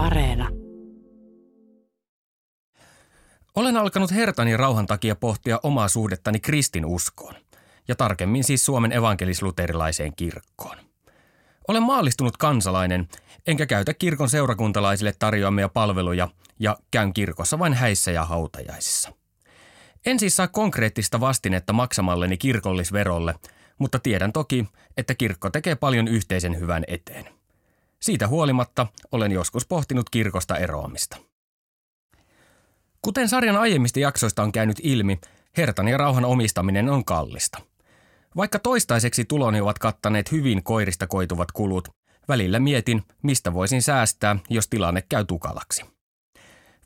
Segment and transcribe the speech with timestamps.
[0.00, 0.48] Areena.
[3.56, 7.34] Olen alkanut hertani rauhan takia pohtia omaa suhdettani kristinuskoon,
[7.88, 10.76] ja tarkemmin siis Suomen evankelisluterilaiseen kirkkoon.
[11.68, 13.08] Olen maallistunut kansalainen,
[13.46, 16.28] enkä käytä kirkon seurakuntalaisille tarjoamia palveluja
[16.58, 19.12] ja käyn kirkossa vain häissä ja hautajaisissa.
[20.06, 23.34] En siis saa konkreettista vastinetta maksamalleni kirkollisverolle,
[23.78, 27.39] mutta tiedän toki, että kirkko tekee paljon yhteisen hyvän eteen.
[28.02, 31.16] Siitä huolimatta olen joskus pohtinut kirkosta eroamista.
[33.02, 35.18] Kuten sarjan aiemmista jaksoista on käynyt ilmi,
[35.56, 37.58] hertan ja rauhan omistaminen on kallista.
[38.36, 41.88] Vaikka toistaiseksi tuloni ovat kattaneet hyvin koirista koituvat kulut,
[42.28, 45.84] välillä mietin, mistä voisin säästää, jos tilanne käy tukalaksi.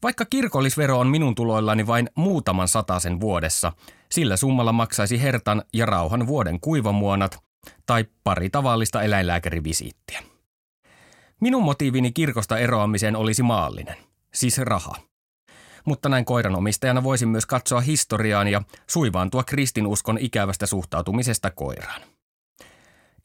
[0.02, 3.72] Vaikka kirkollisvero on minun tuloillani vain muutaman sataisen vuodessa,
[4.10, 7.38] sillä summalla maksaisi hertan ja rauhan vuoden kuivamuonat
[7.86, 10.33] tai pari tavallista eläinlääkärivisiittiä.
[11.40, 13.96] Minun motiivini kirkosta eroamiseen olisi maallinen,
[14.34, 14.96] siis raha.
[15.84, 22.02] Mutta näin koiranomistajana voisin myös katsoa historiaan ja suivaantua kristinuskon ikävästä suhtautumisesta koiraan.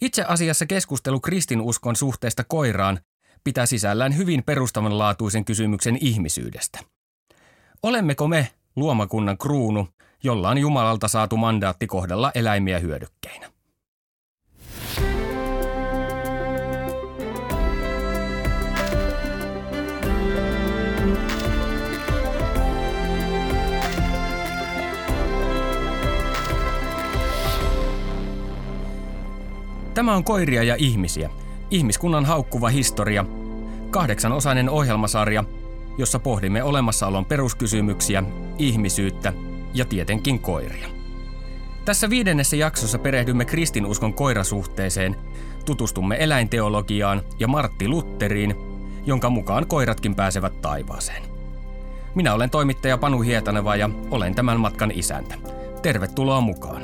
[0.01, 2.99] Itse asiassa keskustelu kristinuskon suhteesta koiraan
[3.43, 6.79] pitää sisällään hyvin perustavanlaatuisen kysymyksen ihmisyydestä.
[7.83, 9.87] Olemmeko me, luomakunnan kruunu,
[10.23, 13.51] jolla on Jumalalta saatu mandaatti kohdella eläimiä hyödykkeinä?
[29.99, 31.29] Tämä on Koiria ja ihmisiä,
[31.71, 33.25] ihmiskunnan haukkuva historia,
[33.89, 35.43] kahdeksanosainen ohjelmasarja,
[35.97, 38.23] jossa pohdimme olemassaolon peruskysymyksiä,
[38.57, 39.33] ihmisyyttä
[39.73, 40.87] ja tietenkin koiria.
[41.85, 45.15] Tässä viidennessä jaksossa perehdymme kristinuskon koirasuhteeseen,
[45.65, 48.55] tutustumme eläinteologiaan ja Martti Lutteriin,
[49.05, 51.23] jonka mukaan koiratkin pääsevät taivaaseen.
[52.15, 55.35] Minä olen toimittaja Panu Hietaneva ja olen tämän matkan isäntä.
[55.81, 56.81] Tervetuloa mukaan.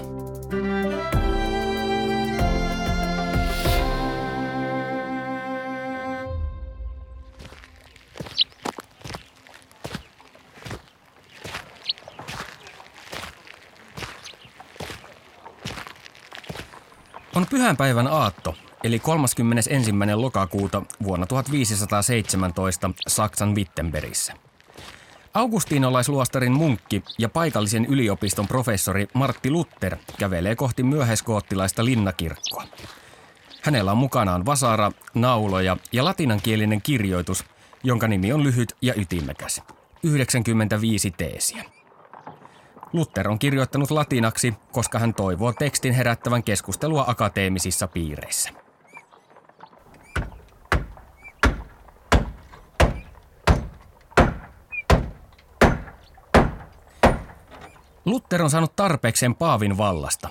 [17.56, 19.92] Pyhänpäivän aatto, eli 31.
[20.16, 24.34] lokakuuta vuonna 1517 Saksan Wittenbergissä.
[25.34, 32.64] Augustinolaisluostarin munkki ja paikallisen yliopiston professori Martti Luther kävelee kohti myöhäiskoottilaista linnakirkkoa.
[33.62, 37.46] Hänellä on mukanaan vasara, nauloja ja latinankielinen kirjoitus,
[37.84, 39.62] jonka nimi on lyhyt ja ytimekäs.
[40.04, 41.75] 95 teesiä.
[42.96, 48.50] Luther on kirjoittanut latinaksi, koska hän toivoo tekstin herättävän keskustelua akateemisissa piireissä.
[58.06, 60.30] Luther on saanut tarpeekseen Paavin vallasta.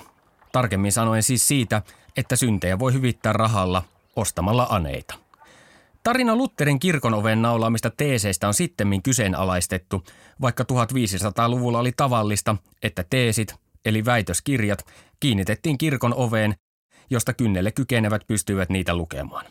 [0.52, 1.82] Tarkemmin sanoen siis siitä,
[2.16, 3.82] että syntejä voi hyvittää rahalla
[4.16, 5.23] ostamalla aneita.
[6.04, 10.04] Tarina Lutterin kirkon oven naulaamista teeseistä on sittemmin kyseenalaistettu,
[10.40, 13.54] vaikka 1500-luvulla oli tavallista, että teesit,
[13.84, 14.86] eli väitöskirjat,
[15.20, 16.54] kiinnitettiin kirkon oveen,
[17.10, 19.46] josta kynnelle kykenevät pystyivät niitä lukemaan.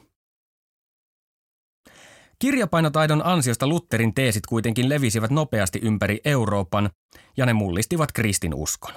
[2.40, 6.90] Kirjapainotaidon ansiosta Lutterin teesit kuitenkin levisivät nopeasti ympäri Euroopan
[7.38, 8.94] ja ne mullistivat kristinuskon.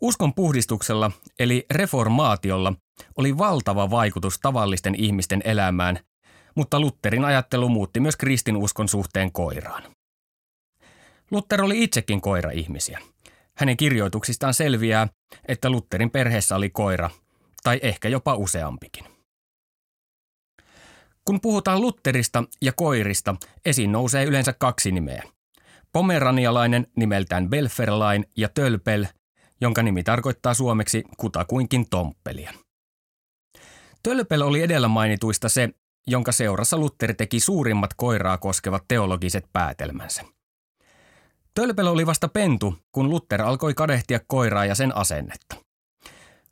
[0.00, 2.72] Uskon puhdistuksella, eli reformaatiolla,
[3.16, 5.98] oli valtava vaikutus tavallisten ihmisten elämään
[6.54, 9.82] mutta Lutterin ajattelu muutti myös kristinuskon suhteen koiraan.
[11.30, 13.00] Luther oli itsekin koira-ihmisiä.
[13.56, 15.08] Hänen kirjoituksistaan selviää,
[15.48, 17.10] että Lutterin perheessä oli koira,
[17.62, 19.04] tai ehkä jopa useampikin.
[21.24, 25.22] Kun puhutaan Lutterista ja koirista, esiin nousee yleensä kaksi nimeä.
[25.92, 29.06] Pomeranialainen nimeltään Belferlain ja Tölpel,
[29.60, 32.52] jonka nimi tarkoittaa suomeksi kutakuinkin tomppelia.
[34.02, 35.68] Tölpel oli edellä mainituista se,
[36.06, 40.22] jonka seurassa Luther teki suurimmat koiraa koskevat teologiset päätelmänsä.
[41.54, 45.56] Tölpel oli vasta pentu, kun Luther alkoi kadehtia koiraa ja sen asennetta.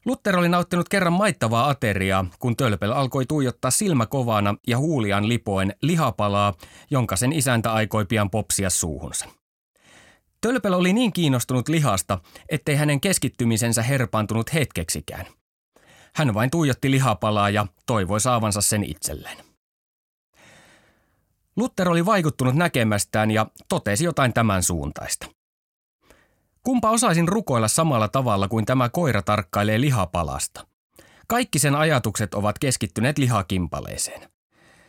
[0.04, 6.54] Luther oli nauttinut kerran maittavaa ateriaa, kun Tölpel alkoi tuijottaa silmäkovana ja huulian lipoen lihapalaa,
[6.90, 9.26] jonka sen isäntä aikoi pian popsia suuhunsa.
[10.40, 15.26] Tölpel oli niin kiinnostunut lihasta, ettei hänen keskittymisensä herpaantunut hetkeksikään–
[16.14, 19.36] hän vain tuijotti lihapalaa ja toivoi saavansa sen itselleen.
[21.56, 25.26] Luther oli vaikuttunut näkemästään ja totesi jotain tämän suuntaista.
[26.62, 30.66] Kumpa osaisin rukoilla samalla tavalla kuin tämä koira tarkkailee lihapalasta.
[31.28, 34.30] Kaikki sen ajatukset ovat keskittyneet lihakimpaleeseen.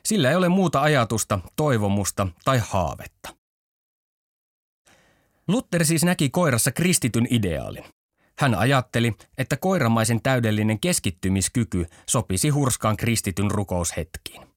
[0.06, 3.36] Sillä ei ole muuta ajatusta, toivomusta tai haavetta.
[5.48, 7.86] Luther siis näki koirassa kristityn ideaalin.
[8.40, 14.48] Hän ajatteli, että koiramaisen täydellinen keskittymiskyky sopisi hurskaan kristityn rukoushetkiin.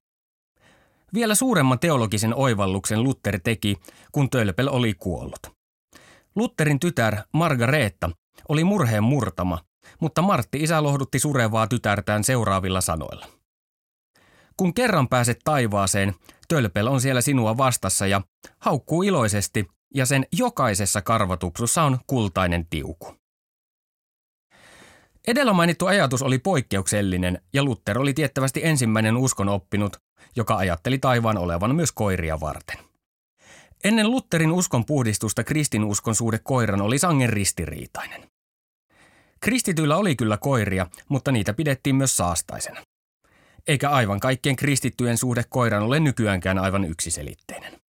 [1.15, 3.77] Vielä suuremman teologisen oivalluksen Luther teki,
[4.13, 5.57] kun Tölpel oli kuollut.
[6.37, 8.11] Lutterin tytär Margareetta
[8.49, 9.59] oli murheen murtama,
[10.01, 13.27] mutta Martti isä lohdutti surevaa tytärtään seuraavilla sanoilla.
[14.57, 16.15] Kun kerran pääset taivaaseen,
[16.49, 18.21] Tölpel on siellä sinua vastassa ja
[18.59, 23.16] haukkuu iloisesti, ja sen jokaisessa karvatupsussa on kultainen tiuku.
[25.27, 29.97] Edellä mainittu ajatus oli poikkeuksellinen ja Luther oli tiettävästi ensimmäinen uskon oppinut,
[30.37, 32.77] joka ajatteli taivaan olevan myös koiria varten.
[33.85, 38.23] Ennen Lutherin uskon puhdistusta kristinuskon suhde koiran oli sangen ristiriitainen.
[39.41, 42.83] Kristityillä oli kyllä koiria, mutta niitä pidettiin myös saastaisena.
[43.69, 47.86] Eikä aivan kaikkien kristittyjen suhde koiran ole nykyäänkään aivan yksiselitteinen.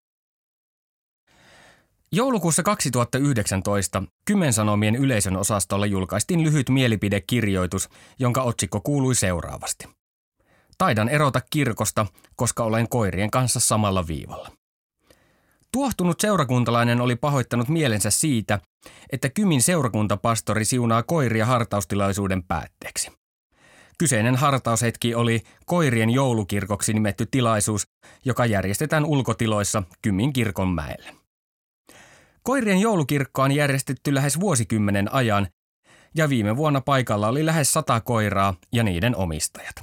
[2.12, 7.90] Joulukuussa 2019 Kymensanomien yleisön osastolla julkaistiin lyhyt mielipidekirjoitus,
[8.20, 9.86] jonka otsikko kuului seuraavasti.
[10.78, 12.06] Taidan erota kirkosta,
[12.36, 14.52] koska olen koirien kanssa samalla viivalla.
[15.72, 18.60] Tuohtunut seurakuntalainen oli pahoittanut mielensä siitä,
[19.12, 23.12] että Kymin seurakuntapastori siunaa koiria hartaustilaisuuden päätteeksi.
[23.98, 27.88] Kyseinen hartaushetki oli koirien joulukirkoksi nimetty tilaisuus,
[28.26, 31.17] joka järjestetään ulkotiloissa Kymin kirkon mäelle.
[32.48, 35.48] Koirien joulukirkko on järjestetty lähes vuosikymmenen ajan
[36.16, 39.76] ja viime vuonna paikalla oli lähes sata koiraa ja niiden omistajat.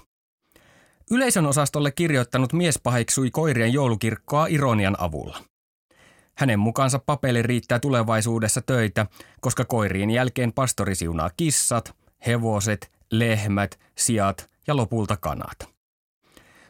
[1.10, 5.38] Yleisön osastolle kirjoittanut mies paheksui koirien joulukirkkoa ironian avulla.
[6.38, 9.06] Hänen mukaansa papeli riittää tulevaisuudessa töitä,
[9.40, 11.94] koska koirien jälkeen pastori siunaa kissat,
[12.26, 15.58] hevoset, lehmät, siat ja lopulta kanat.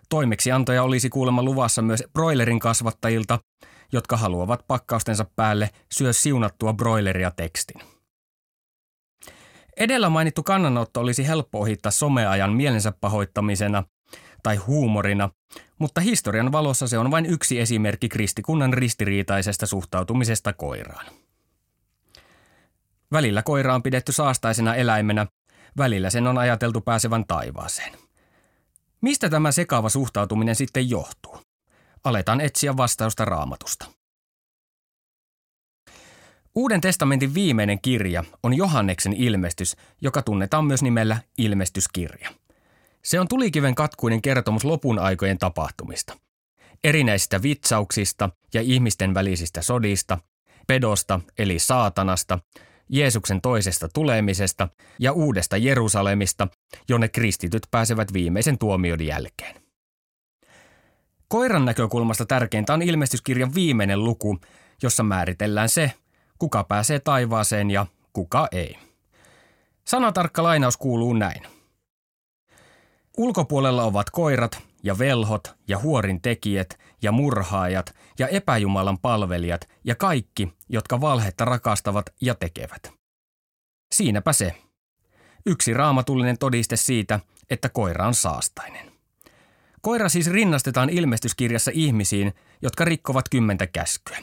[0.09, 3.39] Toimeksiantoja olisi kuulemma luvassa myös broilerin kasvattajilta,
[3.95, 7.81] jotka haluavat pakkaustensa päälle syö siunattua broileria tekstin.
[9.77, 13.85] Edellä mainittu kannanotto olisi helppo ohittaa someajan mielensä pahoittamisena
[14.43, 15.31] tai huumorina,
[15.79, 21.07] mutta historian valossa se on vain yksi esimerkki kristikunnan ristiriitaisesta suhtautumisesta koiraan.
[23.13, 25.27] Välillä koira on pidetty saastaisena eläimenä,
[25.77, 27.93] välillä sen on ajateltu pääsevän taivaaseen.
[29.01, 31.44] Mistä tämä sekaava suhtautuminen sitten johtuu?
[32.05, 33.87] Aletaan etsiä vastausta raamatusta.
[36.55, 42.31] Uuden testamentin viimeinen kirja on Johanneksen ilmestys, joka tunnetaan myös nimellä ilmestyskirja.
[43.03, 46.17] Se on tulikiven katkuinen kertomus lopun aikojen tapahtumista.
[46.85, 50.19] Erinäisistä vitsauksista ja ihmisten välisistä sodista,
[50.67, 52.39] pedosta eli saatanasta,
[52.89, 54.69] Jeesuksen toisesta tulemisesta
[54.99, 56.49] ja uudesta Jerusalemista,
[56.89, 59.64] jonne kristityt pääsevät viimeisen tuomion jälkeen.
[61.29, 64.39] Koiran näkökulmasta tärkeintä on ilmestyskirjan viimeinen luku,
[64.83, 65.93] jossa määritellään se,
[66.39, 68.79] kuka pääsee taivaaseen ja kuka ei.
[69.85, 71.43] Sanatarkka lainaus kuuluu näin.
[73.17, 80.53] Ulkopuolella ovat koirat ja velhot ja huorin tekijät ja murhaajat ja epäjumalan palvelijat ja kaikki,
[80.69, 82.93] jotka valhetta rakastavat ja tekevät.
[83.95, 84.55] Siinäpä se.
[85.47, 87.21] Yksi raamatullinen todiste siitä,
[87.51, 88.94] että koira on saastainen.
[89.85, 92.33] Koira siis rinnastetaan ilmestyskirjassa ihmisiin,
[92.63, 94.19] jotka rikkovat kymmentä käskyä.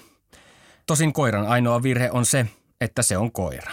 [0.88, 2.46] Tosin koiran ainoa virhe on se,
[2.82, 3.72] että se on koira.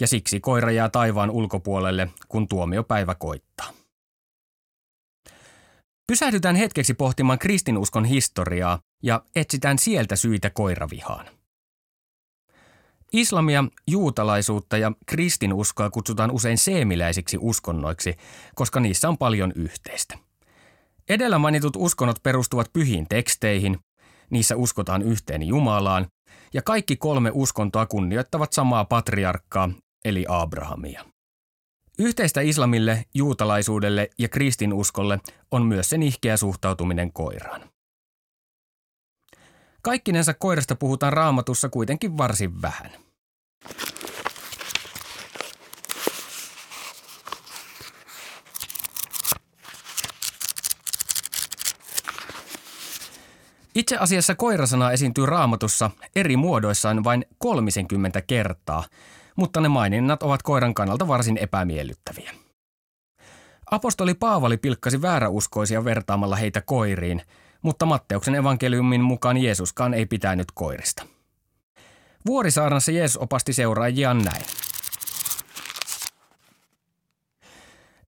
[0.00, 3.72] Ja siksi koira jää taivaan ulkopuolelle, kun tuomiopäivä koittaa.
[6.06, 11.26] Pysähdytään hetkeksi pohtimaan kristinuskon historiaa ja etsitään sieltä syitä koiravihaan.
[13.12, 18.16] Islamia, juutalaisuutta ja kristinuskoa kutsutaan usein seemiläisiksi uskonnoiksi,
[18.54, 20.18] koska niissä on paljon yhteistä.
[21.08, 23.78] Edellä mainitut uskonnot perustuvat pyhiin teksteihin,
[24.30, 26.06] niissä uskotaan yhteen Jumalaan,
[26.54, 29.70] ja kaikki kolme uskontoa kunnioittavat samaa patriarkkaa,
[30.04, 31.04] eli Abrahamia.
[31.98, 35.18] Yhteistä islamille, juutalaisuudelle ja kristinuskolle
[35.50, 37.70] on myös sen ihkeä suhtautuminen koiraan.
[39.82, 42.90] Kaikkinensa koirasta puhutaan raamatussa kuitenkin varsin vähän.
[53.82, 58.84] Itse asiassa koirasana esiintyy raamatussa eri muodoissaan vain 30 kertaa,
[59.36, 62.34] mutta ne maininnat ovat koiran kannalta varsin epämiellyttäviä.
[63.70, 67.22] Apostoli Paavali pilkkasi vääräuskoisia vertaamalla heitä koiriin,
[67.62, 71.06] mutta Matteuksen evankeliumin mukaan Jeesuskaan ei pitänyt koirista.
[72.26, 74.42] Vuorisaarnassa Jeesus opasti seuraajiaan näin.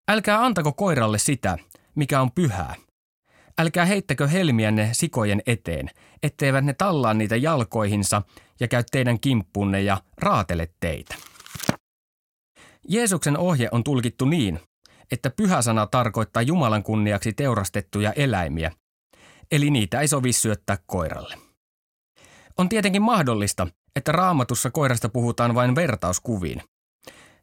[0.08, 1.58] Älkää antako koiralle sitä,
[1.94, 2.74] mikä on pyhää.
[3.58, 5.90] Älkää heittäkö helmiänne sikojen eteen,
[6.22, 8.22] etteivät ne tallaa niitä jalkoihinsa
[8.60, 11.14] ja käy teidän kimppunne ja raatele teitä.
[12.88, 14.60] Jeesuksen ohje on tulkittu niin,
[15.12, 18.72] että pyhä sana tarkoittaa Jumalan kunniaksi teurastettuja eläimiä,
[19.52, 21.38] eli niitä ei sovi syöttää koiralle.
[22.58, 26.62] On tietenkin mahdollista, että raamatussa koirasta puhutaan vain vertauskuviin,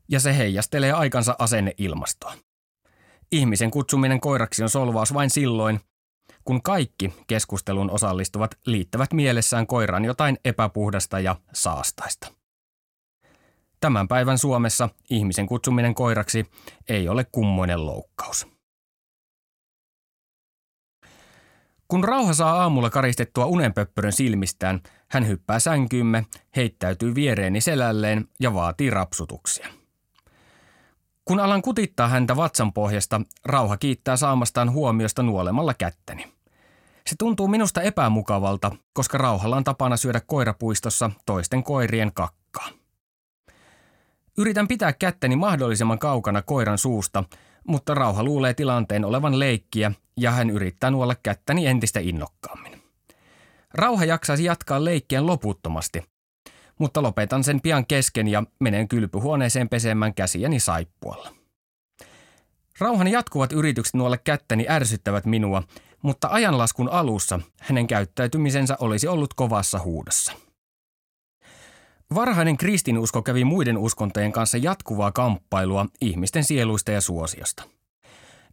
[0.09, 2.33] ja se heijastelee aikansa asenneilmastoa.
[3.31, 5.79] Ihmisen kutsuminen koiraksi on solvaus vain silloin,
[6.45, 12.31] kun kaikki keskustelun osallistuvat liittävät mielessään koiran jotain epäpuhdasta ja saastaista.
[13.79, 16.45] Tämän päivän Suomessa ihmisen kutsuminen koiraksi
[16.89, 18.47] ei ole kummoinen loukkaus.
[21.87, 28.89] Kun rauha saa aamulla karistettua unenpöppörön silmistään, hän hyppää sänkyymme, heittäytyy viereeni selälleen ja vaatii
[28.89, 29.80] rapsutuksia.
[31.25, 36.33] Kun alan kutittaa häntä vatsan pohjasta, rauha kiittää saamastaan huomiosta nuolemalla kättäni.
[37.07, 42.69] Se tuntuu minusta epämukavalta, koska rauhalla on tapana syödä koirapuistossa toisten koirien kakkaa.
[44.37, 47.23] Yritän pitää kättäni mahdollisimman kaukana koiran suusta,
[47.67, 52.83] mutta rauha luulee tilanteen olevan leikkiä ja hän yrittää nuolla kättäni entistä innokkaammin.
[53.73, 56.03] Rauha jaksaisi jatkaa leikkiä loputtomasti,
[56.81, 61.33] mutta lopetan sen pian kesken ja menen kylpyhuoneeseen pesemään käsiäni saippualla.
[62.79, 65.63] Rauhan jatkuvat yritykset nuolle kättäni ärsyttävät minua,
[66.01, 70.33] mutta ajanlaskun alussa hänen käyttäytymisensä olisi ollut kovassa huudossa.
[72.15, 77.63] Varhainen kristinusko kävi muiden uskontojen kanssa jatkuvaa kamppailua ihmisten sieluista ja suosiosta.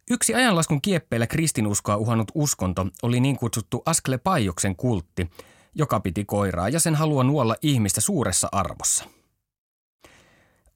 [0.09, 5.29] Yksi ajanlaskun kieppeillä kristinuskoa uhannut uskonto oli niin kutsuttu Asklepaioksen kultti,
[5.75, 9.05] joka piti koiraa ja sen halua nuolla ihmistä suuressa arvossa.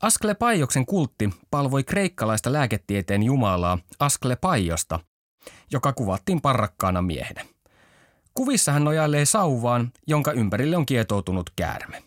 [0.01, 4.99] Asklepaioksen kultti palvoi kreikkalaista lääketieteen jumalaa Asklepaiosta,
[5.71, 7.45] joka kuvattiin parrakkaana miehenä.
[8.33, 12.03] Kuvissa hän nojailee sauvaan, jonka ympärille on kietoutunut käärme.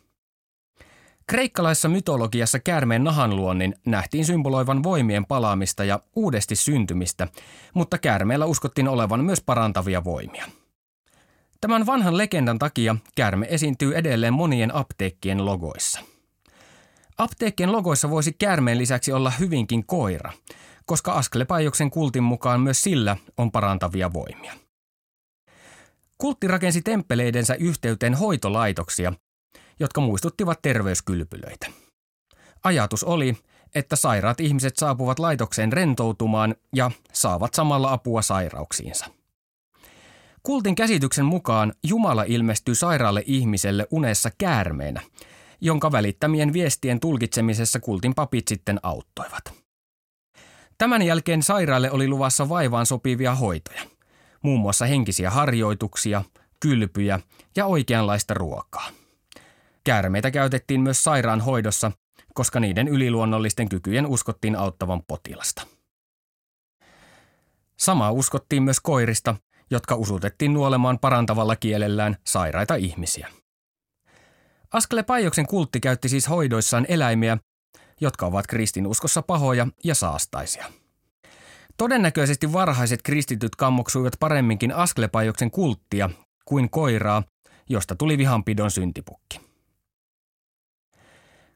[1.27, 7.29] Kreikkalaisessa mytologiassa käärmeen nahanluonnin nähtiin symboloivan voimien palaamista ja uudesti syntymistä,
[7.75, 10.45] mutta käärmeellä uskottiin olevan myös parantavia voimia.
[11.61, 16.01] Tämän vanhan legendan takia käärme esiintyy edelleen monien apteekkien logoissa.
[17.19, 20.33] Apteekkien logoissa voisi käärmeen lisäksi olla hyvinkin koira,
[20.87, 24.53] koska Asklepaioksen kultin mukaan myös sillä on parantavia voimia.
[26.19, 29.13] Kultti rakensi temppeleidensä yhteyteen hoitolaitoksia,
[29.81, 31.67] jotka muistuttivat terveyskylpylöitä.
[32.65, 33.37] Ajatus oli,
[33.75, 39.07] että sairaat ihmiset saapuvat laitokseen rentoutumaan ja saavat samalla apua sairauksiinsa.
[40.47, 45.01] Kultin käsityksen mukaan Jumala ilmestyy sairaalle ihmiselle unessa käärmeenä,
[45.61, 49.55] jonka välittämien viestien tulkitsemisessa kultin papit sitten auttoivat.
[50.79, 53.83] Tämän jälkeen sairaalle oli luvassa vaivaan sopivia hoitoja,
[54.43, 56.25] muun muassa henkisiä harjoituksia,
[56.61, 57.21] kylpyjä
[57.57, 58.89] ja oikeanlaista ruokaa.
[59.85, 61.93] Käärmeitä käytettiin myös sairaanhoidossa,
[62.35, 65.67] koska niiden yliluonnollisten kykyjen uskottiin auttavan potilasta.
[67.79, 69.37] Samaa uskottiin myös koirista,
[69.71, 73.29] jotka usutettiin nuolemaan parantavalla kielellään sairaita ihmisiä.
[74.73, 77.39] Asklepaioksen kultti käytti siis hoidoissaan eläimiä,
[78.01, 80.67] jotka ovat kristinuskossa pahoja ja saastaisia.
[81.77, 86.11] Todennäköisesti varhaiset kristityt kammoksuivat paremminkin Asklepaioksen kulttia
[86.45, 87.23] kuin koiraa,
[87.69, 89.41] josta tuli vihanpidon syntipukki.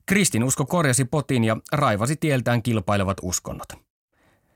[0.06, 3.89] Kristinusko korjasi potin ja raivasi tieltään kilpailevat uskonnot.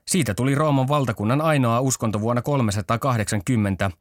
[0.07, 3.91] Siitä tuli Rooman valtakunnan ainoa uskonto vuonna 380,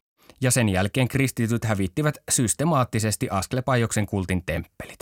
[0.40, 4.98] ja sen jälkeen kristityt hävittivät systemaattisesti Asklepaioksen kultin temppelit.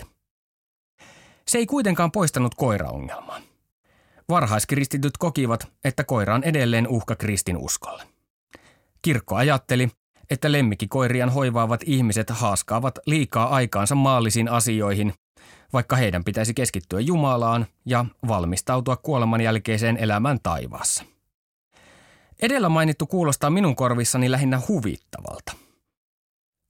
[1.48, 3.40] Se ei kuitenkaan poistanut koiraongelmaa.
[4.28, 8.02] Varhaiskristityt kokivat, että koira on edelleen uhka kristinuskolle.
[9.02, 9.88] Kirkko ajatteli,
[10.30, 15.14] että lemmikkikoirian hoivaavat ihmiset haaskaavat liikaa aikaansa maallisiin asioihin
[15.72, 21.04] vaikka heidän pitäisi keskittyä Jumalaan ja valmistautua kuoleman jälkeiseen elämään taivaassa.
[22.42, 25.52] Edellä mainittu kuulostaa minun korvissani lähinnä huvittavalta.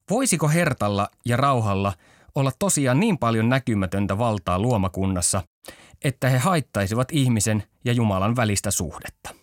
[0.09, 1.93] Voisiko hertalla ja rauhalla
[2.35, 5.43] olla tosiaan niin paljon näkymätöntä valtaa luomakunnassa,
[6.03, 9.35] että he haittaisivat ihmisen ja Jumalan välistä suhdetta?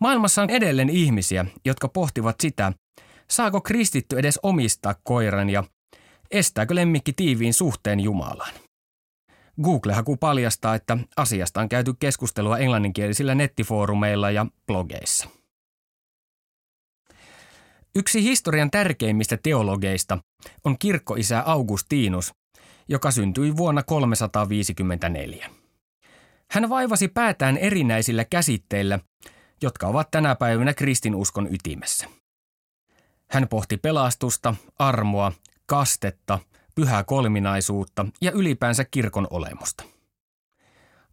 [0.00, 2.72] Maailmassa on edelleen ihmisiä, jotka pohtivat sitä,
[3.30, 5.64] saako kristitty edes omistaa koiran ja
[6.30, 8.54] Estääkö lemmikki tiiviin suhteen Jumalaan?
[9.62, 15.28] Google-haku paljastaa, että asiasta on käyty keskustelua englanninkielisillä nettifoorumeilla ja blogeissa.
[17.94, 20.18] Yksi historian tärkeimmistä teologeista
[20.64, 22.32] on kirkkoisä Augustinus,
[22.88, 25.50] joka syntyi vuonna 354.
[26.50, 28.98] Hän vaivasi päätään erinäisillä käsitteillä,
[29.62, 32.06] jotka ovat tänä päivänä kristinuskon ytimessä.
[33.30, 35.32] Hän pohti pelastusta, armoa,
[35.66, 36.38] kastetta,
[36.74, 39.84] pyhää kolminaisuutta ja ylipäänsä kirkon olemusta.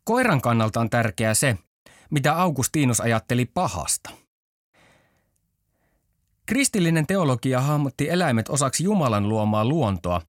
[0.03, 1.57] Koiran kannalta on tärkeää se,
[2.09, 4.09] mitä Augustinus ajatteli pahasta.
[6.45, 10.21] Kristillinen teologia hahmotti eläimet osaksi Jumalan luomaa luontoa,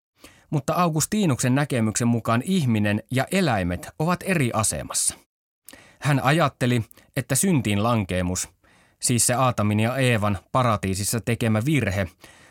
[0.50, 5.14] mutta Augustinuksen näkemyksen mukaan ihminen ja eläimet ovat eri asemassa.
[6.00, 6.84] Hän ajatteli,
[7.16, 8.48] että syntiin lankeemus,
[9.02, 12.08] siis se Aatamin ja Eevan paratiisissa tekemä virhe,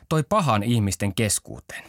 [0.10, 1.84] toi pahan ihmisten keskuuteen.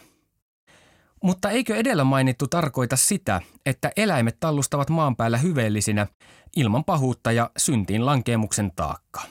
[1.23, 6.07] Mutta eikö edellä mainittu tarkoita sitä, että eläimet tallustavat maan päällä hyveellisinä
[6.55, 9.25] ilman pahuutta ja syntiin lankeemuksen taakkaa?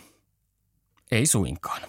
[1.11, 1.83] Ei suinkaan.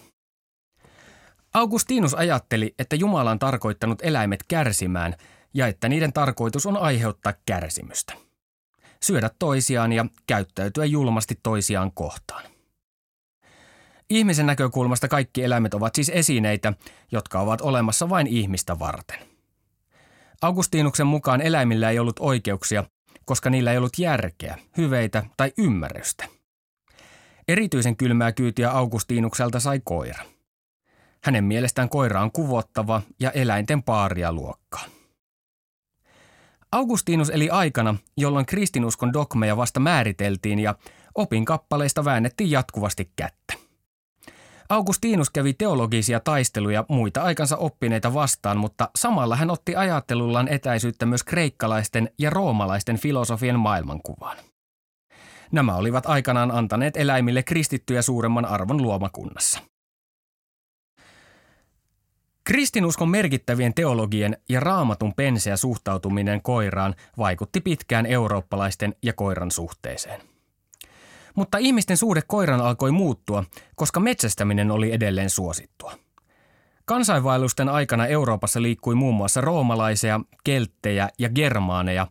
[1.53, 5.15] Augustinus ajatteli, että Jumala on tarkoittanut eläimet kärsimään
[5.53, 8.13] ja että niiden tarkoitus on aiheuttaa kärsimystä.
[9.03, 12.54] Syödä toisiaan ja käyttäytyä julmasti toisiaan kohtaan.
[14.09, 16.73] Ihmisen näkökulmasta kaikki eläimet ovat siis esineitä,
[17.11, 19.19] jotka ovat olemassa vain ihmistä varten.
[20.41, 22.83] Augustinuksen mukaan eläimillä ei ollut oikeuksia,
[23.25, 26.25] koska niillä ei ollut järkeä, hyveitä tai ymmärrystä.
[27.47, 30.25] Erityisen kylmää kyytiä Augustinukselta sai koira–
[31.25, 34.85] hänen mielestään koira on kuvottava ja eläinten paaria luokkaa.
[36.71, 40.75] Augustinus eli aikana, jolloin kristinuskon dogmeja vasta määriteltiin ja
[41.15, 43.64] opin kappaleista väännettiin jatkuvasti kättä.
[44.69, 51.23] Augustinus kävi teologisia taisteluja muita aikansa oppineita vastaan, mutta samalla hän otti ajattelullaan etäisyyttä myös
[51.23, 54.37] kreikkalaisten ja roomalaisten filosofien maailmankuvaan.
[55.51, 59.59] Nämä olivat aikanaan antaneet eläimille kristittyjä suuremman arvon luomakunnassa–
[62.47, 70.34] Kristinuskon merkittävien teologien ja raamatun penseä suhtautuminen koiraan vaikutti pitkään eurooppalaisten ja koiran suhteeseen.
[71.35, 73.43] Mutta ihmisten suhde koiran alkoi muuttua,
[73.75, 75.93] koska metsästäminen oli edelleen suosittua.
[76.85, 82.07] Kansainvaellusten aikana Euroopassa liikkui muun muassa roomalaisia, kelttejä ja germaaneja,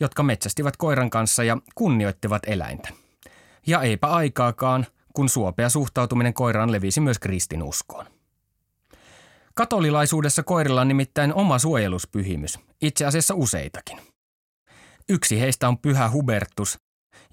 [0.00, 2.88] jotka metsästivät koiran kanssa ja kunnioittivat eläintä.
[3.66, 8.06] Ja eipä aikaakaan, kun suopea suhtautuminen koiraan levisi myös kristinuskoon.
[9.54, 13.98] Katolilaisuudessa koirilla on nimittäin oma suojeluspyhimys, itse asiassa useitakin.
[15.08, 16.78] Yksi heistä on pyhä Hubertus,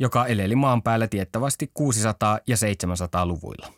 [0.01, 3.73] joka eleli maan päällä tiettävästi 600- ja 700-luvuilla.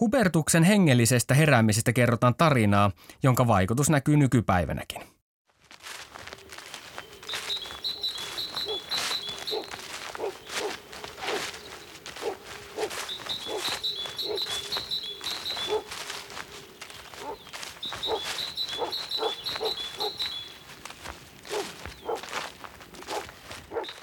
[0.00, 2.90] Hubertuksen hengellisestä heräämisestä kerrotaan tarinaa,
[3.22, 5.02] jonka vaikutus näkyy nykypäivänäkin–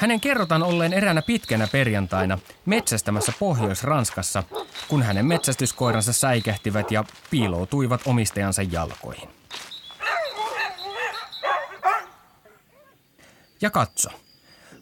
[0.03, 4.43] Hänen kerrotaan olleen eräänä pitkänä perjantaina metsästämässä Pohjois-Ranskassa,
[4.87, 9.29] kun hänen metsästyskoiransa säikähtivät ja piiloutuivat omistajansa jalkoihin.
[13.61, 14.09] Ja katso.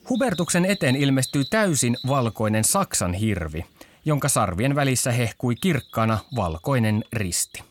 [0.09, 3.65] Hubertuksen eteen ilmestyy täysin valkoinen Saksan hirvi,
[4.05, 7.63] jonka sarvien välissä hehkui kirkkaana valkoinen risti.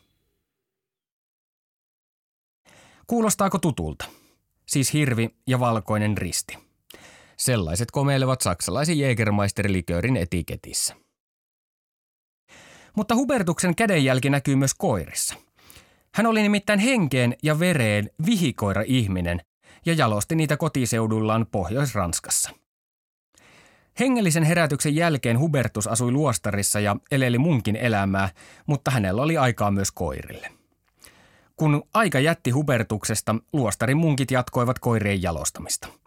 [3.07, 4.05] Kuulostaako tutulta?
[4.67, 6.70] Siis hirvi ja valkoinen risti.
[7.41, 10.95] Sellaiset komeilevat saksalaisen Jägermeister-liköörin etiketissä.
[12.97, 15.35] Mutta Hubertuksen kädenjälki näkyy myös koirissa.
[16.15, 19.41] Hän oli nimittäin henkeen ja vereen vihikoira-ihminen
[19.87, 22.51] ja jalosti niitä kotiseudullaan Pohjois-Ranskassa.
[24.01, 28.29] Hengellisen herätyksen jälkeen Hubertus asui luostarissa ja eleli munkin elämää,
[28.67, 30.53] mutta hänellä oli aikaa myös koirille.
[31.57, 35.89] Kun aika jätti Hubertuksesta, luostarin munkit jatkoivat koirien jalostamista–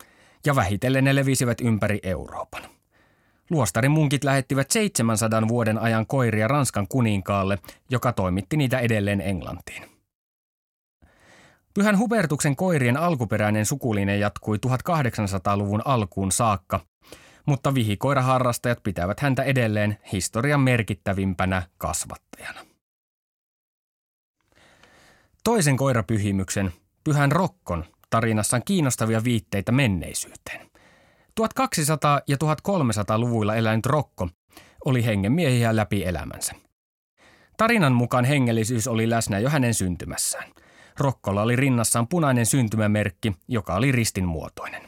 [0.46, 2.64] ja vähitellen ne levisivät ympäri Euroopan.
[3.50, 9.84] Luostarin munkit lähettivät 700 vuoden ajan koiria Ranskan kuninkaalle, joka toimitti niitä edelleen Englantiin.
[11.74, 16.80] Pyhän Hubertuksen koirien alkuperäinen sukuline jatkui 1800-luvun alkuun saakka,
[17.46, 22.60] mutta vihikoiraharrastajat pitävät häntä edelleen historian merkittävimpänä kasvattajana.
[25.44, 30.70] Toisen koirapyhimyksen, pyhän Rokkon, tarinassaan kiinnostavia viitteitä menneisyyteen.
[31.42, 34.30] 1200- ja 1300-luvuilla elänyt Rokko
[34.86, 36.54] oli hengenmiehiä läpi elämänsä.
[37.58, 40.52] Tarinan mukaan hengellisyys oli läsnä jo hänen syntymässään.
[41.00, 44.82] Rokkolla oli rinnassaan punainen syntymämerkki, joka oli ristin muotoinen.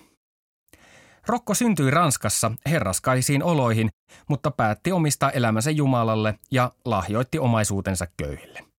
[1.28, 3.90] Rokko syntyi Ranskassa herraskaisiin oloihin,
[4.30, 8.75] mutta päätti omistaa elämänsä Jumalalle ja lahjoitti omaisuutensa köyhille.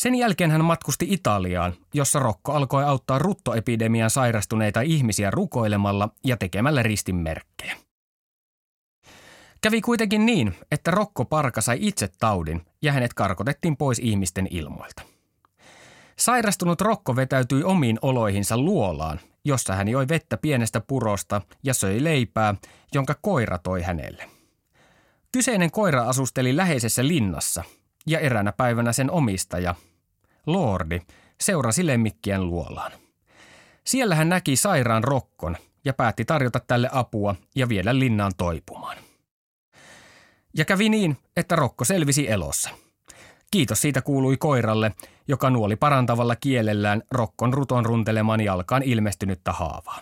[0.00, 6.82] Sen jälkeen hän matkusti Italiaan, jossa Rokko alkoi auttaa ruttoepidemiaan sairastuneita ihmisiä rukoilemalla ja tekemällä
[6.82, 7.76] ristinmerkkejä.
[9.60, 15.02] Kävi kuitenkin niin, että Rokko Parka sai itse taudin ja hänet karkotettiin pois ihmisten ilmoilta.
[16.18, 22.54] Sairastunut Rokko vetäytyi omiin oloihinsa luolaan, jossa hän joi vettä pienestä purosta ja söi leipää,
[22.94, 24.30] jonka koira toi hänelle.
[25.32, 27.64] Kyseinen koira asusteli läheisessä linnassa
[28.06, 29.74] ja eräänä päivänä sen omistaja,
[30.52, 31.00] Lordi,
[31.40, 32.92] seurasi lemmikkien luolaan.
[33.86, 38.96] Siellä hän näki sairaan rokkon ja päätti tarjota tälle apua ja viedä linnaan toipumaan.
[40.56, 42.70] Ja kävi niin, että rokko selvisi elossa.
[43.50, 44.92] Kiitos siitä kuului koiralle,
[45.28, 50.00] joka nuoli parantavalla kielellään rokkon ruton runteleman jalkaan ilmestynyttä haavaa.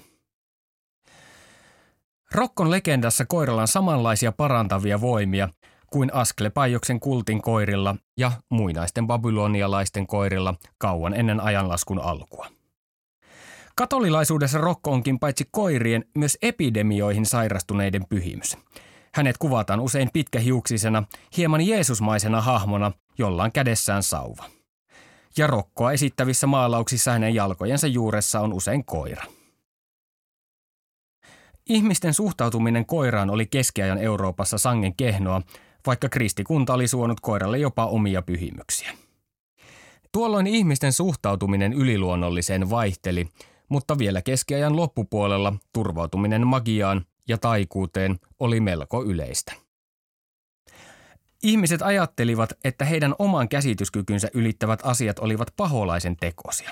[2.33, 5.49] Rokkon legendassa koiralla on samanlaisia parantavia voimia
[5.91, 12.47] kuin Asklepaioksen kultin koirilla ja muinaisten babylonialaisten koirilla kauan ennen ajanlaskun alkua.
[13.75, 18.57] Katolilaisuudessa Rokko onkin paitsi koirien myös epidemioihin sairastuneiden pyhimys.
[19.15, 21.03] Hänet kuvataan usein pitkähiuksisena,
[21.37, 24.45] hieman jeesusmaisena hahmona, jolla on kädessään sauva.
[25.37, 29.25] Ja Rokkoa esittävissä maalauksissa hänen jalkojensa juuressa on usein koira.
[31.69, 35.43] Ihmisten suhtautuminen koiraan oli keskiajan Euroopassa sangen kehnoa,
[35.87, 38.93] vaikka kristikunta oli suonut koiralle jopa omia pyhimyksiä.
[40.13, 43.29] Tuolloin ihmisten suhtautuminen yliluonnolliseen vaihteli,
[43.69, 49.53] mutta vielä keskiajan loppupuolella turvautuminen magiaan ja taikuuteen oli melko yleistä.
[51.43, 56.71] Ihmiset ajattelivat, että heidän oman käsityskykynsä ylittävät asiat olivat paholaisen tekosia.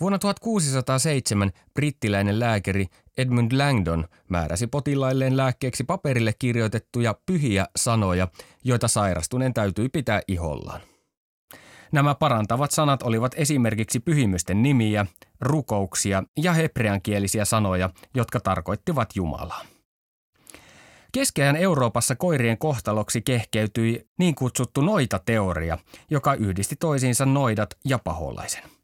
[0.00, 2.86] Vuonna 1607 brittiläinen lääkäri
[3.18, 8.28] Edmund Langdon määräsi potilailleen lääkkeeksi paperille kirjoitettuja pyhiä sanoja,
[8.64, 10.80] joita sairastuneen täytyi pitää ihollaan.
[11.92, 15.06] Nämä parantavat sanat olivat esimerkiksi pyhimysten nimiä,
[15.40, 19.64] rukouksia ja hebreankielisiä sanoja, jotka tarkoittivat Jumalaa.
[21.12, 25.78] Keskeään Euroopassa koirien kohtaloksi kehkeytyi niin kutsuttu noita-teoria,
[26.10, 28.79] joka yhdisti toisiinsa noidat ja paholaisen.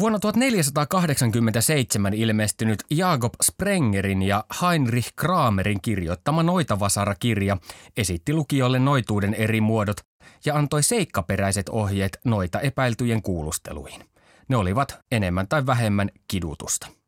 [0.00, 7.56] Vuonna 1487 ilmestynyt Jakob Sprengerin ja Heinrich Kramerin kirjoittama Noitavasara-kirja
[7.96, 9.96] esitti lukijoille noituuden eri muodot
[10.44, 14.04] ja antoi seikkaperäiset ohjeet noita epäiltyjen kuulusteluihin.
[14.48, 16.99] Ne olivat enemmän tai vähemmän kidutusta.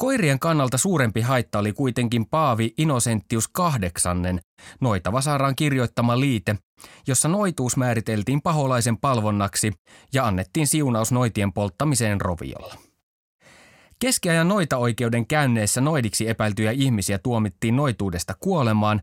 [0.00, 4.40] Koirien kannalta suurempi haitta oli kuitenkin Paavi Innocentius kahdeksannen
[4.80, 6.56] Noitavasaaraan kirjoittama liite,
[7.06, 9.72] jossa noituus määriteltiin paholaisen palvonnaksi
[10.12, 12.74] ja annettiin siunaus noitien polttamiseen roviolla.
[13.98, 19.00] Keskiajan noita-oikeuden käynneissä noidiksi epäiltyjä ihmisiä tuomittiin noituudesta kuolemaan,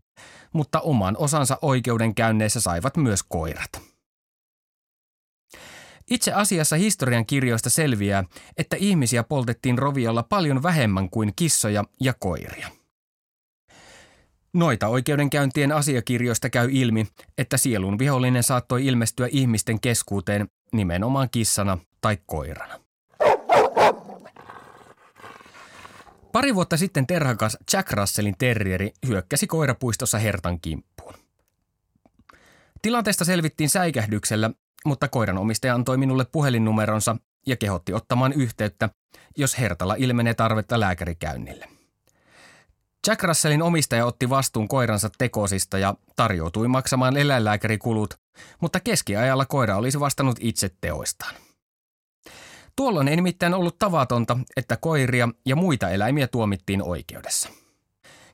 [0.52, 3.87] mutta oman osansa oikeudenkäynneissä saivat myös koirat.
[6.10, 8.24] Itse asiassa historian kirjoista selviää,
[8.56, 12.68] että ihmisiä poltettiin roviolla paljon vähemmän kuin kissoja ja koiria.
[14.52, 17.06] Noita oikeudenkäyntien asiakirjoista käy ilmi,
[17.38, 22.80] että sielun vihollinen saattoi ilmestyä ihmisten keskuuteen nimenomaan kissana tai koirana.
[26.32, 31.14] Pari vuotta sitten terhakas Jack Russellin terrieri hyökkäsi koirapuistossa Hertan kimppuun.
[32.82, 34.50] Tilanteesta selvittiin säikähdyksellä,
[34.84, 38.88] mutta koiran omistaja antoi minulle puhelinnumeronsa ja kehotti ottamaan yhteyttä,
[39.36, 41.68] jos Hertalla ilmenee tarvetta lääkärikäynnille.
[43.06, 48.14] Jack Russellin omistaja otti vastuun koiransa tekosista ja tarjoutui maksamaan eläinlääkärikulut,
[48.60, 51.34] mutta keskiajalla koira olisi vastannut itse teoistaan.
[52.76, 57.48] Tuolloin ei nimittäin ollut tavatonta, että koiria ja muita eläimiä tuomittiin oikeudessa.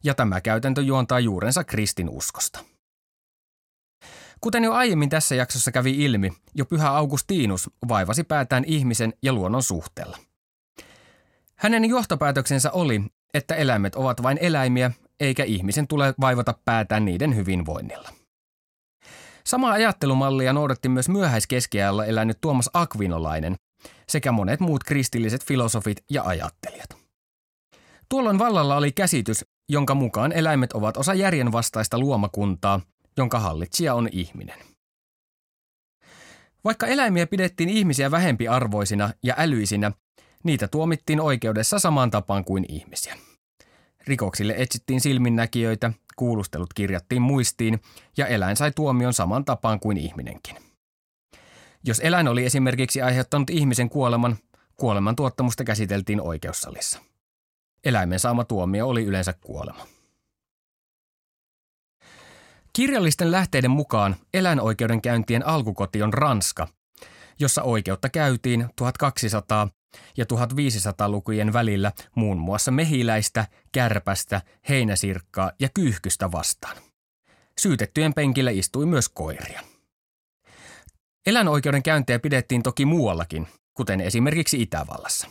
[0.04, 2.64] Ja tämä käytäntö juontaa juurensa kristinuskosta.
[4.44, 9.62] Kuten jo aiemmin tässä jaksossa kävi ilmi, jo pyhä Augustinus vaivasi päätään ihmisen ja luonnon
[9.62, 10.18] suhteella.
[11.56, 13.02] Hänen johtopäätöksensä oli,
[13.34, 18.08] että eläimet ovat vain eläimiä, eikä ihmisen tule vaivata päätään niiden hyvinvoinnilla.
[19.44, 23.56] Sama ajattelumallia noudatti myös myöhäiskeskiajalla elänyt Tuomas Akvinolainen
[24.08, 26.96] sekä monet muut kristilliset filosofit ja ajattelijat.
[28.08, 32.80] Tuolloin vallalla oli käsitys, jonka mukaan eläimet ovat osa järjenvastaista luomakuntaa,
[33.16, 34.58] jonka hallitsija on ihminen.
[36.64, 39.92] Vaikka eläimiä pidettiin ihmisiä vähempiarvoisina ja älyisinä,
[40.42, 43.16] niitä tuomittiin oikeudessa samaan tapaan kuin ihmisiä.
[44.06, 47.80] Rikoksille etsittiin silminnäkijöitä, kuulustelut kirjattiin muistiin
[48.16, 50.56] ja eläin sai tuomion saman tapaan kuin ihminenkin.
[51.84, 54.36] Jos eläin oli esimerkiksi aiheuttanut ihmisen kuoleman,
[54.76, 56.98] kuoleman tuottamusta käsiteltiin oikeussalissa.
[57.84, 59.86] Eläimen saama tuomio oli yleensä kuolema.
[62.76, 66.68] Kirjallisten lähteiden mukaan eläinoikeudenkäyntien alkukoti on Ranska,
[67.38, 69.70] jossa oikeutta käytiin 1200-
[70.16, 76.76] ja 1500-lukujen välillä muun muassa mehiläistä, kärpästä, heinäsirkkaa ja kyyhkystä vastaan.
[77.60, 79.60] Syytettyjen penkillä istui myös koiria.
[81.26, 85.28] Eläinoikeuden käyntejä pidettiin toki muuallakin, kuten esimerkiksi Itävallassa.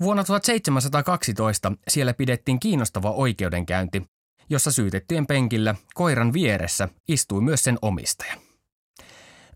[0.00, 4.02] Vuonna 1712 siellä pidettiin kiinnostava oikeudenkäynti,
[4.50, 8.34] jossa syytettyjen penkillä koiran vieressä istui myös sen omistaja.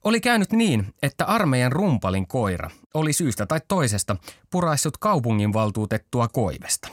[0.05, 4.17] Oli käynyt niin, että armeijan rumpalin koira oli syystä tai toisesta
[4.51, 6.89] puraissut kaupungin valtuutettua koivesta.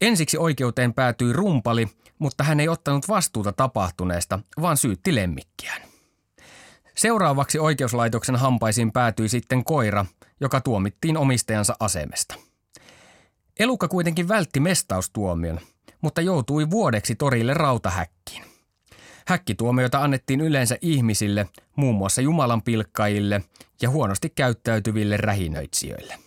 [0.00, 5.82] Ensiksi oikeuteen päätyi rumpali, mutta hän ei ottanut vastuuta tapahtuneesta, vaan syytti lemmikkiään.
[6.96, 10.06] Seuraavaksi oikeuslaitoksen hampaisiin päätyi sitten koira,
[10.40, 12.34] joka tuomittiin omistajansa asemesta.
[13.58, 15.60] Elukka kuitenkin vältti mestaustuomion,
[16.06, 18.44] mutta joutui vuodeksi torille rautahäkkiin.
[19.26, 23.42] Häkkituomioita annettiin yleensä ihmisille, muun muassa Jumalan pilkkaajille
[23.82, 26.18] ja huonosti käyttäytyville rähinöitsijöille.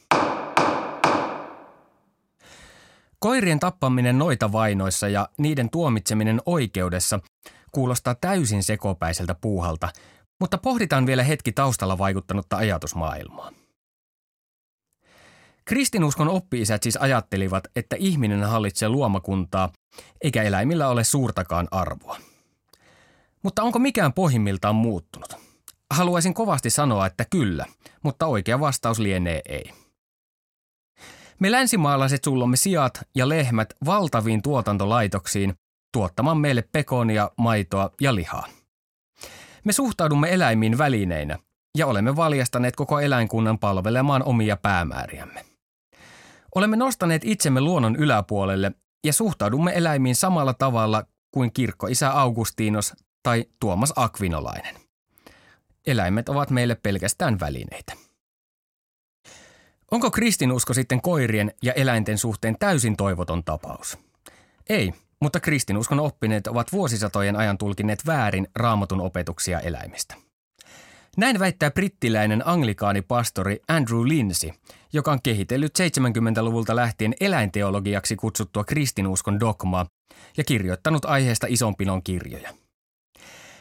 [3.19, 7.19] Koirien tappaminen noita vainoissa ja niiden tuomitseminen oikeudessa
[7.71, 9.89] kuulostaa täysin sekopäiseltä puuhalta,
[10.39, 13.51] mutta pohditaan vielä hetki taustalla vaikuttanutta ajatusmaailmaa.
[15.69, 19.69] Kristinuskon oppi-isät siis ajattelivat, että ihminen hallitsee luomakuntaa,
[20.21, 22.17] eikä eläimillä ole suurtakaan arvoa.
[23.43, 25.33] Mutta onko mikään pohjimmiltaan muuttunut?
[25.91, 27.65] Haluaisin kovasti sanoa, että kyllä,
[28.03, 29.73] mutta oikea vastaus lienee ei.
[31.39, 35.53] Me länsimaalaiset sullomme sijat ja lehmät valtaviin tuotantolaitoksiin
[35.93, 38.47] tuottamaan meille pekonia, maitoa ja lihaa.
[39.63, 41.37] Me suhtaudumme eläimiin välineinä
[41.77, 45.48] ja olemme valjastaneet koko eläinkunnan palvelemaan omia päämääriämme.
[46.59, 48.71] Olemme nostaneet itsemme luonnon yläpuolelle
[49.03, 52.93] ja suhtaudumme eläimiin samalla tavalla kuin kirkkoisä Augustinos
[53.23, 54.75] tai Tuomas Akvinolainen.
[55.87, 57.93] Eläimet ovat meille pelkästään välineitä.
[59.91, 63.97] Onko kristinusko sitten koirien ja eläinten suhteen täysin toivoton tapaus?
[64.69, 70.28] Ei, mutta kristinuskon oppineet ovat vuosisatojen ajan tulkineet väärin raamatun opetuksia eläimistä.
[71.19, 74.51] Näin väittää brittiläinen anglikaanipastori Andrew Lindsay,
[74.93, 79.85] joka on kehitellyt 70-luvulta lähtien eläinteologiaksi kutsuttua kristinuskon dogmaa
[80.37, 82.53] ja kirjoittanut aiheesta isonpinon kirjoja.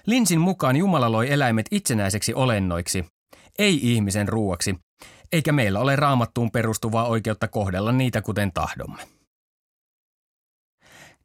[0.06, 3.04] Linsin mukaan Jumala loi eläimet itsenäiseksi olennoiksi,
[3.58, 4.74] ei ihmisen ruuaksi,
[5.32, 9.02] eikä meillä ole raamattuun perustuvaa oikeutta kohdella niitä kuten tahdomme.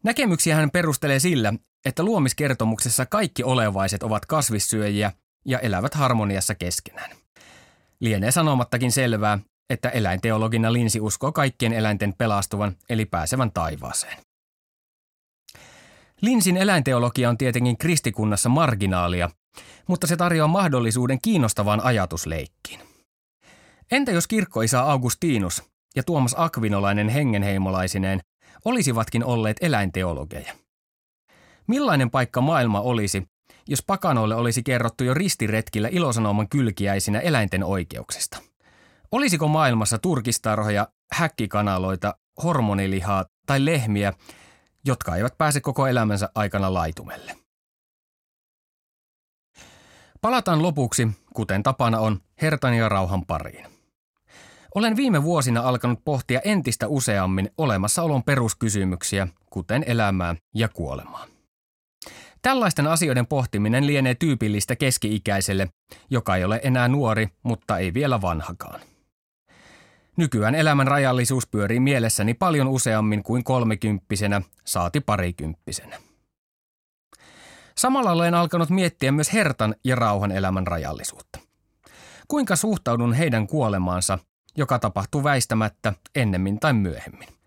[0.03, 1.53] Näkemyksiä hän perustelee sillä,
[1.85, 5.11] että luomiskertomuksessa kaikki olevaiset ovat kasvissyöjiä
[5.45, 7.11] ja elävät harmoniassa keskenään.
[7.99, 14.17] Lienee sanomattakin selvää, että eläinteologina Linsi uskoo kaikkien eläinten pelastuvan eli pääsevän taivaaseen.
[16.21, 19.29] Linsin eläinteologia on tietenkin kristikunnassa marginaalia,
[19.87, 22.79] mutta se tarjoaa mahdollisuuden kiinnostavaan ajatusleikkiin.
[23.91, 25.63] Entä jos kirkkoisa Augustinus
[25.95, 28.19] ja Tuomas Akvinolainen hengenheimolaisineen
[28.65, 30.53] olisivatkin olleet eläinteologeja?
[31.67, 33.27] Millainen paikka maailma olisi,
[33.67, 38.37] jos pakanoille olisi kerrottu jo ristiretkillä ilosanoman kylkiäisinä eläinten oikeuksista?
[39.11, 44.13] Olisiko maailmassa turkistarhoja, häkkikanaloita, hormonilihaa tai lehmiä,
[44.85, 47.35] jotka eivät pääse koko elämänsä aikana laitumelle?
[50.21, 53.65] Palataan lopuksi, kuten tapana on, hertan ja rauhan pariin.
[54.75, 61.32] Olen viime vuosina alkanut pohtia entistä useammin olemassaolon peruskysymyksiä, kuten elämää ja kuolemaa.
[62.43, 65.67] Tällaisten asioiden pohtiminen lienee tyypillistä keski-ikäiselle,
[66.09, 68.79] joka ei ole enää nuori, mutta ei vielä vanhakaan.
[70.17, 75.99] Nykyään elämän rajallisuus pyörii mielessäni paljon useammin kuin kolmekymppisenä, saati parikymppisenä.
[77.77, 81.39] Samalla olen alkanut miettiä myös hertan ja rauhan elämän rajallisuutta.
[82.27, 84.19] Kuinka suhtaudun heidän kuolemaansa,
[84.57, 87.42] joka tapahtuu väistämättä ennemmin tai myöhemmin?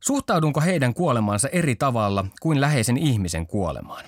[0.00, 4.04] Suhtaudunko heidän kuolemaansa eri tavalla kuin läheisen ihmisen kuolemaan?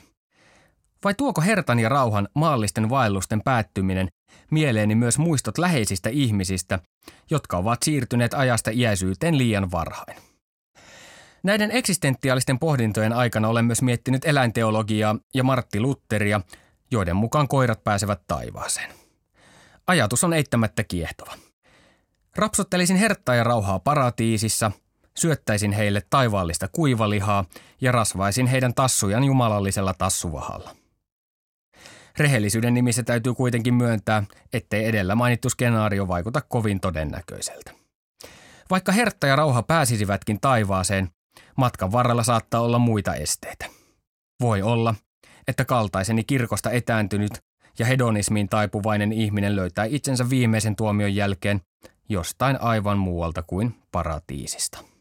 [1.05, 4.09] Vai tuoko hertan ja rauhan maallisten vaellusten päättyminen
[4.51, 6.79] mieleeni myös muistot läheisistä ihmisistä,
[7.31, 10.17] jotka ovat siirtyneet ajasta iäisyyteen liian varhain?
[11.43, 16.41] Näiden eksistentiaalisten pohdintojen aikana olen myös miettinyt eläinteologiaa ja Martti Lutteria,
[16.91, 18.91] joiden mukaan koirat pääsevät taivaaseen.
[19.87, 21.35] Ajatus on eittämättä kiehtova.
[22.37, 24.73] Rapsottelisin herttaa ja rauhaa paratiisissa–
[25.19, 27.45] syöttäisin heille taivaallista kuivalihaa
[27.81, 30.77] ja rasvaisin heidän tassujaan jumalallisella tassuvahalla.
[32.19, 34.23] Rehellisyyden nimissä täytyy kuitenkin myöntää,
[34.53, 37.73] ettei edellä mainittu skenaario vaikuta kovin todennäköiseltä.
[38.71, 41.09] Vaikka hertta ja rauha pääsisivätkin taivaaseen,
[41.57, 43.67] matkan varrella saattaa olla muita esteitä.
[44.41, 44.95] Voi olla,
[45.49, 47.33] että kaltaiseni kirkosta etääntynyt
[47.79, 51.61] ja hedonismiin taipuvainen ihminen löytää itsensä viimeisen tuomion jälkeen
[52.09, 54.92] jostain aivan muualta kuin paratiisista.